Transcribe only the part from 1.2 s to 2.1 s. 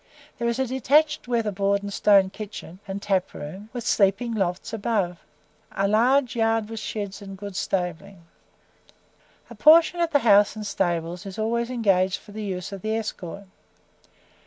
weather board, and